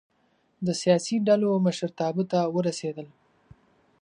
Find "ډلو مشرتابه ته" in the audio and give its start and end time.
1.27-2.39